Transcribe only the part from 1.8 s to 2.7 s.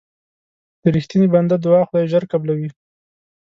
خدای ژر قبلوي.